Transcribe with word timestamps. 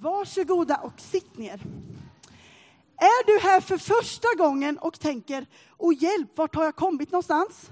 Varsågoda 0.00 0.76
och 0.76 1.00
sitt 1.00 1.36
ner. 1.38 1.60
Är 2.96 3.26
du 3.26 3.48
här 3.48 3.60
för 3.60 3.78
första 3.78 4.28
gången 4.38 4.78
och 4.78 5.00
tänker, 5.00 5.46
och 5.70 5.94
hjälp, 5.94 6.30
vart 6.34 6.54
har 6.54 6.64
jag 6.64 6.76
kommit 6.76 7.12
någonstans? 7.12 7.70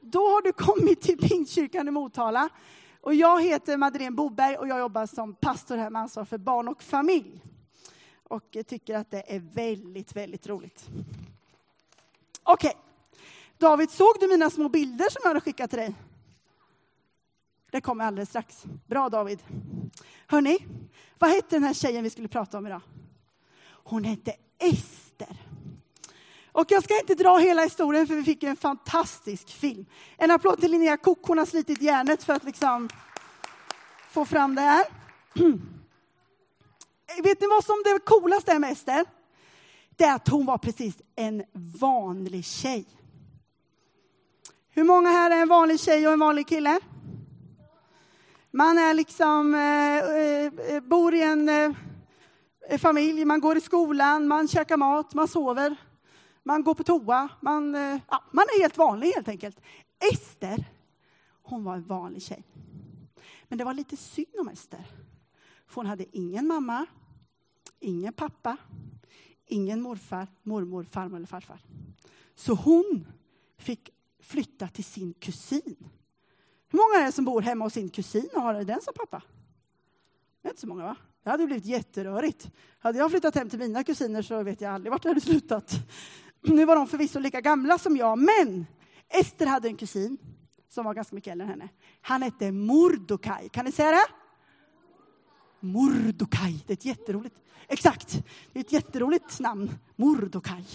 Då 0.00 0.18
har 0.18 0.42
du 0.42 0.52
kommit 0.52 1.00
till 1.00 1.18
Pingstkyrkan 1.18 1.88
i 1.88 1.90
Motala. 1.90 2.48
Och 3.00 3.14
jag 3.14 3.42
heter 3.42 3.76
Madeleine 3.76 4.16
Boberg 4.16 4.56
och 4.56 4.68
jag 4.68 4.78
jobbar 4.78 5.06
som 5.06 5.34
pastor 5.34 5.76
här 5.76 5.90
med 5.90 6.02
ansvar 6.02 6.24
för 6.24 6.38
barn 6.38 6.68
och 6.68 6.82
familj. 6.82 7.42
Och 8.28 8.56
tycker 8.66 8.96
att 8.96 9.10
det 9.10 9.34
är 9.34 9.40
väldigt, 9.40 10.16
väldigt 10.16 10.46
roligt. 10.46 10.86
Okej. 12.42 12.68
Okay. 12.68 12.80
David, 13.58 13.90
såg 13.90 14.16
du 14.20 14.28
mina 14.28 14.50
små 14.50 14.68
bilder 14.68 15.10
som 15.10 15.20
jag 15.22 15.30
hade 15.30 15.40
skickat 15.40 15.70
till 15.70 15.78
dig? 15.78 15.94
Det 17.70 17.80
kommer 17.80 18.04
alldeles 18.04 18.28
strax. 18.28 18.64
Bra 18.86 19.08
David. 19.08 19.42
Hörni, 20.26 20.58
vad 21.18 21.30
hette 21.30 21.56
den 21.56 21.64
här 21.64 21.74
tjejen 21.74 22.04
vi 22.04 22.10
skulle 22.10 22.28
prata 22.28 22.58
om 22.58 22.66
idag? 22.66 22.80
Hon 23.68 24.04
hette 24.04 24.34
Ester. 24.58 25.36
Och 26.52 26.66
jag 26.68 26.84
ska 26.84 27.00
inte 27.00 27.14
dra 27.14 27.38
hela 27.38 27.62
historien 27.62 28.06
för 28.06 28.14
vi 28.14 28.24
fick 28.24 28.42
en 28.42 28.56
fantastisk 28.56 29.48
film. 29.48 29.86
En 30.16 30.30
applåd 30.30 30.60
till 30.60 30.70
Linnea 30.70 30.96
Kock, 30.96 31.18
hon 31.22 31.38
har 31.38 31.46
slitit 31.46 31.82
järnet 31.82 32.24
för 32.24 32.32
att 32.32 32.44
liksom 32.44 32.88
få 34.10 34.24
fram 34.24 34.54
det 34.54 34.60
här. 34.60 34.84
Vet 37.22 37.40
ni 37.40 37.46
vad 37.46 37.64
som 37.64 37.82
det 37.84 37.98
coolaste 38.04 38.52
är 38.52 38.58
med 38.58 38.72
Ester? 38.72 39.04
Det 39.96 40.04
är 40.04 40.14
att 40.14 40.28
hon 40.28 40.46
var 40.46 40.58
precis 40.58 40.94
en 41.16 41.44
vanlig 41.80 42.44
tjej. 42.44 42.86
Hur 44.70 44.84
många 44.84 45.08
här 45.08 45.30
är 45.30 45.42
en 45.42 45.48
vanlig 45.48 45.80
tjej 45.80 46.06
och 46.06 46.12
en 46.12 46.20
vanlig 46.20 46.46
kille? 46.46 46.80
Man 48.56 48.78
är 48.78 48.94
liksom, 48.94 49.54
eh, 49.54 49.98
eh, 49.98 50.74
eh 50.74 50.82
bor 50.82 51.14
i 51.14 51.22
en 51.22 51.48
eh, 51.48 51.70
eh, 52.68 52.78
familj, 52.78 53.24
man 53.24 53.40
går 53.40 53.56
i 53.56 53.60
skolan, 53.60 54.28
man 54.28 54.48
käkar 54.48 54.76
mat, 54.76 55.14
man 55.14 55.28
sover, 55.28 55.76
man 56.42 56.62
går 56.62 56.74
på 56.74 56.84
toa, 56.84 57.28
man, 57.40 57.74
eh, 57.74 58.00
ja, 58.10 58.24
man 58.32 58.44
är 58.44 58.62
helt 58.62 58.78
vanlig 58.78 59.12
helt 59.12 59.28
enkelt. 59.28 59.60
Ester, 60.12 60.64
hon 61.42 61.64
var 61.64 61.74
en 61.74 61.84
vanlig 61.84 62.22
tjej. 62.22 62.44
Men 63.48 63.58
det 63.58 63.64
var 63.64 63.74
lite 63.74 63.96
synd 63.96 64.40
om 64.40 64.48
Ester. 64.48 64.86
För 65.66 65.74
hon 65.74 65.86
hade 65.86 66.16
ingen 66.16 66.46
mamma, 66.46 66.86
ingen 67.80 68.12
pappa, 68.12 68.56
ingen 69.46 69.82
morfar, 69.82 70.26
mormor, 70.42 70.84
farmor 70.84 71.16
eller 71.16 71.26
farfar. 71.26 71.60
Så 72.34 72.54
hon 72.54 73.06
fick 73.58 73.90
flytta 74.20 74.68
till 74.68 74.84
sin 74.84 75.14
kusin. 75.14 75.76
Hur 76.68 76.76
många 76.76 77.02
är 77.02 77.06
det 77.06 77.12
som 77.12 77.24
bor 77.24 77.40
hemma 77.40 77.64
hos 77.64 77.72
sin 77.72 77.88
kusin 77.88 78.28
och 78.34 78.42
har 78.42 78.64
den 78.64 78.80
som 78.80 78.94
pappa? 78.94 79.22
Det 80.42 80.48
är 80.48 80.50
inte 80.50 80.60
så 80.60 80.66
många, 80.66 80.84
va? 80.84 80.96
Det 81.24 81.30
hade 81.30 81.46
blivit 81.46 81.66
jätterörigt. 81.66 82.50
Hade 82.78 82.98
jag 82.98 83.10
flyttat 83.10 83.34
hem 83.34 83.50
till 83.50 83.58
mina 83.58 83.84
kusiner 83.84 84.22
så 84.22 84.42
vet 84.42 84.60
jag 84.60 84.74
aldrig 84.74 84.92
vart 84.92 85.02
det 85.02 85.08
hade 85.08 85.20
slutat. 85.20 85.72
Nu 86.42 86.64
var 86.64 86.76
de 86.76 86.86
förvisso 86.86 87.18
lika 87.18 87.40
gamla 87.40 87.78
som 87.78 87.96
jag, 87.96 88.18
men 88.18 88.66
Ester 89.08 89.46
hade 89.46 89.68
en 89.68 89.76
kusin 89.76 90.18
som 90.68 90.84
var 90.84 90.94
ganska 90.94 91.14
mycket 91.14 91.32
äldre 91.32 91.44
än 91.44 91.50
henne. 91.50 91.68
Han 92.00 92.22
hette 92.22 92.52
Mordokaj. 92.52 93.48
Kan 93.48 93.64
ni 93.64 93.72
säga 93.72 93.90
det? 93.90 94.06
Mordokaj. 95.60 96.64
Det 96.66 96.72
är 96.72 96.76
ett 96.76 96.84
jätteroligt, 96.84 97.36
exakt, 97.68 98.24
det 98.52 98.58
är 98.58 98.64
ett 98.64 98.72
jätteroligt 98.72 99.40
namn. 99.40 99.70
Mordokaj. 99.96 100.66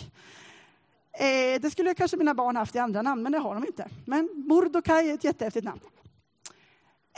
Eh, 1.13 1.61
det 1.61 1.71
skulle 1.71 1.93
kanske 1.93 2.17
mina 2.17 2.33
barn 2.33 2.55
haft 2.55 2.75
i 2.75 2.79
andra 2.79 3.01
namn, 3.01 3.23
men 3.23 3.31
det 3.31 3.37
har 3.37 3.55
de 3.55 3.65
inte. 3.65 3.89
Men 4.05 4.29
Mordokaj 4.47 5.09
är 5.09 5.13
ett 5.13 5.23
jättehäftigt 5.23 5.65
namn. 5.65 5.79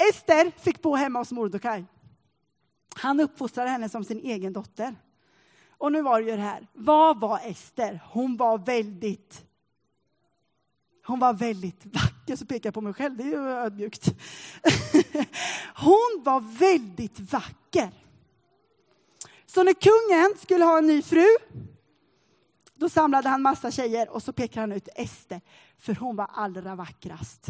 Ester 0.10 0.52
fick 0.60 0.82
bo 0.82 0.96
hemma 0.96 1.20
hos 1.20 1.32
Mordokaj. 1.32 1.86
Han 2.96 3.20
uppfostrade 3.20 3.70
henne 3.70 3.90
som 3.90 4.04
sin 4.04 4.20
egen 4.20 4.54
dotter. 4.54 4.96
Och 5.78 5.92
nu 5.92 6.02
var 6.02 6.22
det 6.22 6.30
ju 6.30 6.36
det 6.36 6.44
här. 6.44 6.68
Vad 6.74 7.20
var 7.20 7.40
Ester? 7.44 8.00
Hon 8.12 8.38
var 8.38 8.58
väldigt 8.58 9.46
hon 11.06 11.20
var 11.20 11.34
väldigt 11.34 11.86
vacker, 11.86 12.36
så 12.36 12.46
pekar 12.46 12.68
jag 12.68 12.74
på 12.74 12.82
mig 12.82 12.94
själv, 12.94 13.18
det 13.18 13.24
är 13.24 13.28
ju 13.28 13.50
ödmjukt. 13.50 14.06
Hon 15.76 16.22
var 16.24 16.60
väldigt 16.60 17.20
vacker. 17.20 17.92
Så 19.46 19.64
när 19.64 19.74
kungen 19.74 20.40
skulle 20.42 20.66
ha 20.66 20.78
en 20.78 20.88
ny 20.88 21.02
fru, 21.02 21.26
då 22.84 22.90
samlade 22.90 23.30
han 23.30 23.42
massa 23.42 23.72
tjejer 23.72 24.10
och 24.10 24.24
så 24.24 24.34
pekade 24.34 24.60
han 24.60 24.72
ut 24.72 24.90
Ester, 24.96 25.42
för 25.78 25.96
hon 25.96 26.16
var 26.16 26.28
allra 26.34 26.76
vackrast. 26.76 27.48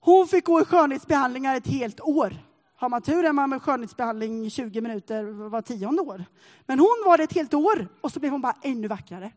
Hon 0.00 0.28
fick 0.28 0.44
gå 0.44 0.60
i 0.60 0.64
skönhetsbehandlingar 0.64 1.56
ett 1.56 1.66
helt 1.66 2.00
år. 2.00 2.36
Har 2.76 2.88
man 2.88 3.02
tur 3.02 3.24
är 3.24 3.32
man 3.32 3.50
med 3.50 3.62
skönhetsbehandling 3.62 4.50
20 4.50 4.80
minuter 4.80 5.24
var 5.24 5.62
tionde 5.62 6.02
år. 6.02 6.24
Men 6.66 6.78
hon 6.78 7.02
var 7.06 7.16
det 7.16 7.24
ett 7.24 7.32
helt 7.32 7.54
år 7.54 7.88
och 8.00 8.12
så 8.12 8.20
blev 8.20 8.32
hon 8.32 8.40
bara 8.40 8.56
ännu 8.62 8.88
vackrare. 8.88 9.32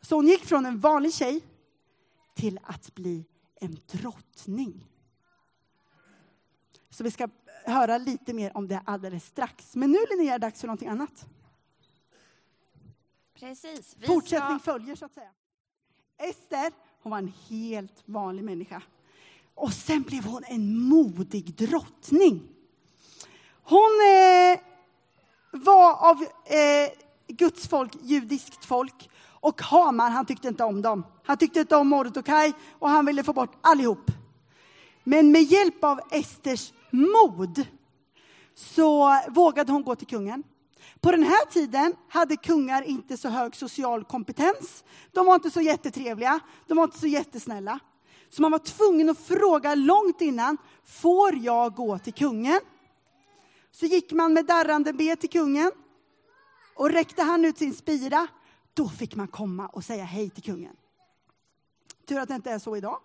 Så 0.00 0.14
hon 0.14 0.26
gick 0.26 0.44
från 0.44 0.66
en 0.66 0.80
vanlig 0.80 1.14
tjej 1.14 1.40
till 2.34 2.60
att 2.62 2.94
bli 2.94 3.24
en 3.60 3.78
drottning. 3.92 4.86
Så 6.90 7.04
vi 7.04 7.10
ska 7.10 7.28
höra 7.64 7.98
lite 7.98 8.32
mer 8.32 8.56
om 8.56 8.68
det 8.68 8.82
alldeles 8.84 9.26
strax. 9.26 9.76
Men 9.76 9.90
nu 9.90 9.98
Linnea 10.10 10.34
är 10.34 10.38
det 10.38 10.46
dags 10.46 10.60
för 10.60 10.66
någonting 10.66 10.88
annat. 10.88 11.26
Precis. 13.40 13.96
Fortsättning 14.06 14.58
ska... 14.58 14.72
följer 14.72 14.96
så 14.96 15.04
att 15.04 15.14
säga. 15.14 15.30
Ester, 16.18 16.72
hon 17.02 17.10
var 17.10 17.18
en 17.18 17.32
helt 17.48 18.02
vanlig 18.04 18.44
människa. 18.44 18.82
Och 19.54 19.72
sen 19.72 20.02
blev 20.02 20.24
hon 20.24 20.44
en 20.44 20.78
modig 20.78 21.54
drottning. 21.54 22.42
Hon 23.62 23.90
eh, 24.14 24.60
var 25.50 26.10
av 26.10 26.22
eh, 26.44 26.90
Guds 27.28 27.68
folk, 27.68 27.96
judiskt 28.02 28.64
folk. 28.64 29.10
Och 29.24 29.62
Haman, 29.62 30.12
han 30.12 30.26
tyckte 30.26 30.48
inte 30.48 30.64
om 30.64 30.82
dem. 30.82 31.06
Han 31.24 31.36
tyckte 31.36 31.60
inte 31.60 31.76
om 31.76 31.88
Mordokaj 31.88 32.52
och 32.78 32.88
han 32.88 33.06
ville 33.06 33.24
få 33.24 33.32
bort 33.32 33.58
allihop. 33.60 34.10
Men 35.04 35.32
med 35.32 35.42
hjälp 35.42 35.84
av 35.84 36.00
Esters 36.10 36.72
mod 36.90 37.66
så 38.54 39.20
vågade 39.28 39.72
hon 39.72 39.82
gå 39.82 39.96
till 39.96 40.06
kungen. 40.06 40.42
På 41.00 41.10
den 41.10 41.22
här 41.22 41.46
tiden 41.46 41.94
hade 42.08 42.36
kungar 42.36 42.82
inte 42.82 43.16
så 43.16 43.28
hög 43.28 43.56
social 43.56 44.04
kompetens. 44.04 44.84
De 45.12 45.26
var 45.26 45.34
inte 45.34 45.50
så 45.50 45.60
jättetrevliga, 45.60 46.40
de 46.66 46.76
var 46.76 46.84
inte 46.84 46.98
så 46.98 47.06
jättesnälla. 47.06 47.78
Så 48.30 48.42
man 48.42 48.50
var 48.50 48.58
tvungen 48.58 49.10
att 49.10 49.18
fråga 49.18 49.74
långt 49.74 50.20
innan, 50.20 50.56
får 50.84 51.36
jag 51.36 51.74
gå 51.74 51.98
till 51.98 52.12
kungen? 52.12 52.60
Så 53.72 53.86
gick 53.86 54.12
man 54.12 54.32
med 54.32 54.46
darrande 54.46 54.92
be 54.92 55.16
till 55.16 55.30
kungen. 55.30 55.72
Och 56.74 56.90
räckte 56.90 57.22
han 57.22 57.44
ut 57.44 57.58
sin 57.58 57.74
spira, 57.74 58.26
då 58.74 58.88
fick 58.88 59.16
man 59.16 59.28
komma 59.28 59.66
och 59.66 59.84
säga 59.84 60.04
hej 60.04 60.30
till 60.30 60.42
kungen. 60.42 60.76
Tur 62.08 62.18
att 62.18 62.28
det 62.28 62.34
inte 62.34 62.50
är 62.50 62.58
så 62.58 62.76
idag. 62.76 63.00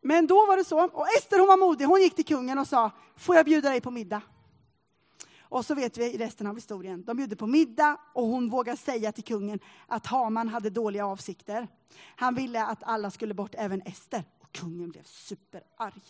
Men 0.00 0.26
då 0.26 0.46
var 0.46 0.56
det 0.56 0.64
så. 0.64 0.84
Och 0.84 1.06
Ester 1.18 1.38
hon 1.38 1.48
var 1.48 1.56
modig, 1.56 1.84
hon 1.84 2.00
gick 2.00 2.14
till 2.14 2.24
kungen 2.24 2.58
och 2.58 2.66
sa, 2.66 2.90
får 3.16 3.36
jag 3.36 3.44
bjuda 3.44 3.70
dig 3.70 3.80
på 3.80 3.90
middag? 3.90 4.22
Och 5.50 5.66
så 5.66 5.74
vet 5.74 5.98
vi 5.98 6.18
resten 6.18 6.46
av 6.46 6.54
historien. 6.54 7.04
De 7.04 7.16
bjuder 7.16 7.36
på 7.36 7.46
middag 7.46 7.96
och 8.14 8.26
hon 8.26 8.48
vågar 8.48 8.76
säga 8.76 9.12
till 9.12 9.24
kungen 9.24 9.60
att 9.86 10.06
Haman 10.06 10.48
hade 10.48 10.70
dåliga 10.70 11.06
avsikter. 11.06 11.68
Han 12.16 12.34
ville 12.34 12.64
att 12.64 12.82
alla 12.82 13.10
skulle 13.10 13.34
bort, 13.34 13.54
även 13.58 13.82
Ester. 13.82 14.24
Och 14.40 14.52
kungen 14.52 14.90
blev 14.90 15.02
superarg. 15.04 16.02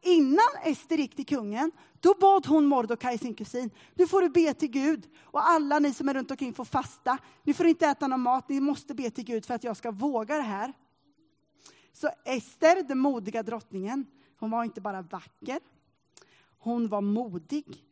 Innan 0.00 0.48
Ester 0.64 0.96
gick 0.96 1.16
till 1.16 1.26
kungen, 1.26 1.72
då 2.00 2.14
bad 2.20 2.46
hon 2.46 2.66
Mordokaj, 2.66 3.18
sin 3.18 3.34
kusin, 3.34 3.70
nu 3.94 4.06
får 4.06 4.22
du 4.22 4.28
be 4.28 4.54
till 4.54 4.70
Gud. 4.70 5.08
Och 5.22 5.48
alla 5.48 5.78
ni 5.78 5.94
som 5.94 6.08
är 6.08 6.14
runt 6.14 6.30
omkring 6.30 6.54
får 6.54 6.64
fasta. 6.64 7.18
Ni 7.42 7.54
får 7.54 7.66
inte 7.66 7.86
äta 7.86 8.06
någon 8.06 8.20
mat, 8.20 8.48
ni 8.48 8.60
måste 8.60 8.94
be 8.94 9.10
till 9.10 9.24
Gud 9.24 9.46
för 9.46 9.54
att 9.54 9.64
jag 9.64 9.76
ska 9.76 9.90
våga 9.90 10.36
det 10.36 10.42
här. 10.42 10.72
Så 11.92 12.10
Ester, 12.24 12.82
den 12.82 12.98
modiga 12.98 13.42
drottningen, 13.42 14.06
hon 14.38 14.50
var 14.50 14.64
inte 14.64 14.80
bara 14.80 15.02
vacker, 15.02 15.60
hon 16.58 16.88
var 16.88 17.00
modig, 17.00 17.87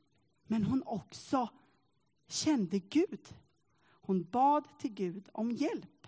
men 0.46 0.64
hon 0.64 0.82
också 0.86 1.48
kände 2.28 2.78
Gud. 2.78 3.34
Hon 4.00 4.24
bad 4.24 4.64
till 4.78 4.92
Gud 4.92 5.28
om 5.32 5.50
hjälp. 5.50 6.06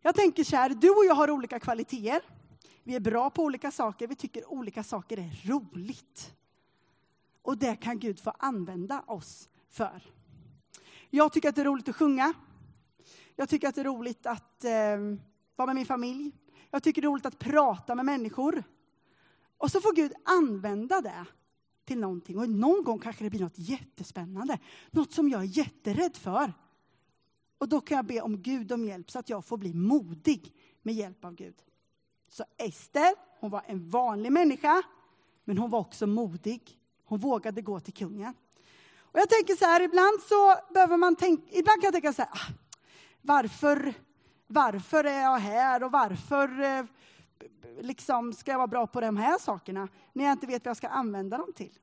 Jag 0.00 0.14
tänker 0.14 0.44
så 0.44 0.56
här, 0.56 0.70
du 0.70 0.90
och 0.90 1.04
jag 1.04 1.14
har 1.14 1.30
olika 1.30 1.60
kvaliteter. 1.60 2.22
Vi 2.82 2.94
är 2.94 3.00
bra 3.00 3.30
på 3.30 3.42
olika 3.42 3.70
saker, 3.70 4.06
vi 4.06 4.16
tycker 4.16 4.52
olika 4.52 4.84
saker 4.84 5.18
är 5.18 5.48
roligt. 5.48 6.34
Och 7.42 7.58
det 7.58 7.76
kan 7.76 7.98
Gud 7.98 8.20
få 8.20 8.30
använda 8.38 9.02
oss 9.06 9.48
för. 9.68 10.02
Jag 11.10 11.32
tycker 11.32 11.48
att 11.48 11.54
det 11.54 11.60
är 11.60 11.64
roligt 11.64 11.88
att 11.88 11.96
sjunga. 11.96 12.34
Jag 13.36 13.48
tycker 13.48 13.68
att 13.68 13.74
det 13.74 13.80
är 13.80 13.84
roligt 13.84 14.26
att 14.26 14.64
eh, 14.64 14.98
vara 15.56 15.66
med 15.66 15.74
min 15.74 15.86
familj. 15.86 16.32
Jag 16.70 16.82
tycker 16.82 17.02
det 17.02 17.06
är 17.06 17.10
roligt 17.10 17.26
att 17.26 17.38
prata 17.38 17.94
med 17.94 18.04
människor. 18.04 18.64
Och 19.58 19.70
så 19.70 19.80
får 19.80 19.94
Gud 19.94 20.12
använda 20.24 21.00
det 21.00 21.26
till 21.84 21.98
någonting. 21.98 22.38
Och 22.38 22.48
någon 22.48 22.84
gång 22.84 22.98
kanske 22.98 23.24
det 23.24 23.30
blir 23.30 23.40
något 23.40 23.58
jättespännande. 23.58 24.58
Något 24.90 25.12
som 25.12 25.28
jag 25.28 25.40
är 25.40 25.58
jätterädd 25.58 26.16
för. 26.16 26.52
Och 27.58 27.68
då 27.68 27.80
kan 27.80 27.96
jag 27.96 28.06
be 28.06 28.20
om 28.20 28.42
Gud 28.42 28.72
om 28.72 28.84
hjälp 28.84 29.10
så 29.10 29.18
att 29.18 29.28
jag 29.28 29.44
får 29.44 29.56
bli 29.56 29.74
modig 29.74 30.54
med 30.82 30.94
hjälp 30.94 31.24
av 31.24 31.34
Gud. 31.34 31.54
Så 32.28 32.44
Ester, 32.58 33.14
hon 33.40 33.50
var 33.50 33.62
en 33.66 33.88
vanlig 33.88 34.32
människa, 34.32 34.82
Men 35.44 35.58
hon 35.58 35.70
var 35.70 35.78
också 35.78 36.06
modig. 36.06 36.78
Hon 37.04 37.18
vågade 37.18 37.62
gå 37.62 37.80
till 37.80 37.94
kungen. 37.94 38.34
Och 38.98 39.20
jag 39.20 39.28
tänker 39.28 39.54
så 39.54 39.64
här, 39.64 39.80
ibland 39.82 40.20
så 40.28 40.54
behöver 40.74 40.96
man 40.96 41.16
tänka, 41.16 41.42
ibland 41.50 41.80
kan 41.80 41.86
jag 41.86 41.92
tänka 41.92 42.12
så 42.12 42.22
här, 42.22 42.30
ah, 42.32 42.52
varför, 43.20 43.94
varför 44.46 45.04
är 45.04 45.22
jag 45.22 45.38
här 45.38 45.82
och 45.82 45.92
varför 45.92 46.60
eh, 46.60 46.84
liksom 47.80 48.32
ska 48.32 48.50
jag 48.50 48.58
vara 48.58 48.66
bra 48.66 48.86
på 48.86 49.00
de 49.00 49.16
här 49.16 49.38
sakerna 49.38 49.88
när 50.12 50.24
jag 50.24 50.32
inte 50.32 50.46
vet 50.46 50.64
vad 50.64 50.70
jag 50.70 50.76
ska 50.76 50.88
använda 50.88 51.38
dem 51.38 51.52
till? 51.52 51.78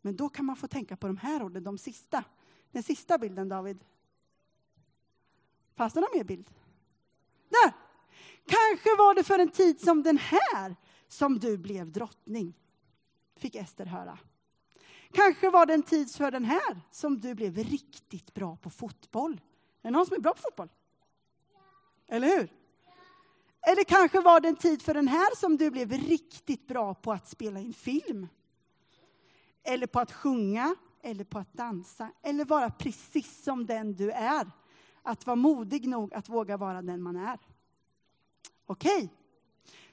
Men 0.00 0.16
då 0.16 0.28
kan 0.28 0.44
man 0.44 0.56
få 0.56 0.68
tänka 0.68 0.96
på 0.96 1.06
de 1.06 1.16
här 1.16 1.42
orden, 1.42 1.64
de 1.64 1.78
sista. 1.78 2.24
Den 2.70 2.82
sista 2.82 3.18
bilden, 3.18 3.48
David. 3.48 3.84
Fanns 5.74 5.92
det 5.92 6.00
någon 6.00 6.16
mer 6.18 6.24
bild? 6.24 6.50
Där! 7.48 7.72
Kanske 8.46 8.96
var 8.98 9.14
det 9.14 9.24
för 9.24 9.38
en 9.38 9.50
tid 9.50 9.80
som 9.80 10.02
den 10.02 10.18
här 10.18 10.76
som 11.08 11.38
du 11.38 11.58
blev 11.58 11.92
drottning, 11.92 12.54
fick 13.36 13.54
Ester 13.54 13.86
höra. 13.86 14.18
Kanske 15.12 15.50
var 15.50 15.66
det 15.66 15.74
en 15.74 15.82
tid 15.82 16.10
för 16.10 16.30
den 16.30 16.44
här 16.44 16.80
som 16.90 17.20
du 17.20 17.34
blev 17.34 17.56
riktigt 17.56 18.34
bra 18.34 18.56
på 18.56 18.70
fotboll. 18.70 19.32
Är 19.32 19.38
det 19.82 19.90
någon 19.90 20.06
som 20.06 20.16
är 20.16 20.20
bra 20.20 20.34
på 20.34 20.40
fotboll? 20.40 20.68
Eller 22.08 22.28
hur? 22.28 22.61
Eller 23.62 23.84
kanske 23.84 24.20
var 24.20 24.40
det 24.40 24.48
en 24.48 24.56
tid 24.56 24.82
för 24.82 24.94
den 24.94 25.08
här 25.08 25.36
som 25.36 25.56
du 25.56 25.70
blev 25.70 25.92
riktigt 25.92 26.66
bra 26.66 26.94
på 26.94 27.12
att 27.12 27.28
spela 27.28 27.60
in 27.60 27.74
film. 27.74 28.28
Eller 29.64 29.86
på 29.86 30.00
att 30.00 30.12
sjunga, 30.12 30.74
eller 31.02 31.24
på 31.24 31.38
att 31.38 31.52
dansa, 31.52 32.10
eller 32.22 32.44
vara 32.44 32.70
precis 32.70 33.42
som 33.42 33.66
den 33.66 33.94
du 33.94 34.10
är. 34.10 34.50
Att 35.02 35.26
vara 35.26 35.36
modig 35.36 35.88
nog 35.88 36.14
att 36.14 36.28
våga 36.28 36.56
vara 36.56 36.82
den 36.82 37.02
man 37.02 37.16
är. 37.16 37.38
Okej? 38.66 38.96
Okay. 38.96 39.08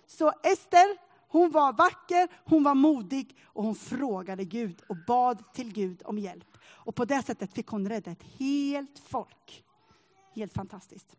Så 0.05 0.33
Ester, 0.43 0.97
hon 1.27 1.51
var 1.51 1.73
vacker, 1.73 2.27
hon 2.45 2.63
var 2.63 2.75
modig 2.75 3.37
och 3.43 3.63
hon 3.63 3.75
frågade 3.75 4.45
Gud 4.45 4.81
och 4.89 4.97
bad 5.07 5.53
till 5.53 5.73
Gud 5.73 6.01
om 6.05 6.19
hjälp. 6.19 6.57
Och 6.61 6.95
på 6.95 7.05
det 7.05 7.23
sättet 7.23 7.53
fick 7.53 7.67
hon 7.67 7.89
rädda 7.89 8.11
ett 8.11 8.23
helt 8.23 8.99
folk. 8.99 9.63
Helt 10.35 10.53
fantastiskt. 10.53 11.17